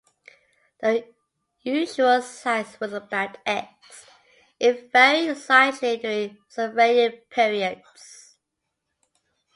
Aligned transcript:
The 0.79 1.07
usual 1.61 2.23
size 2.23 2.79
was 2.79 2.91
about 2.91 3.37
X- 3.45 4.07
it 4.59 4.91
varied 4.91 5.37
slightly 5.37 5.97
during 5.97 6.39
surveying 6.49 7.21
periods. 7.29 8.37